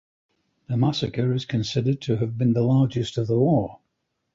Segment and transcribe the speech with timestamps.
[0.67, 3.81] The massacre is considered to have been the largest of the war.